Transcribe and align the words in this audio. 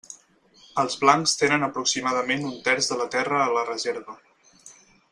Els 0.83 0.95
blancs 1.01 1.33
tenen 1.41 1.67
aproximadament 1.69 2.49
un 2.53 2.57
terç 2.71 2.91
de 2.93 2.99
la 3.05 3.09
terra 3.19 3.45
a 3.47 3.55
la 3.59 3.67
reserva. 3.71 4.21